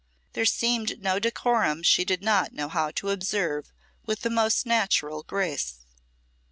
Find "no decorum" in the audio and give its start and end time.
0.99-1.83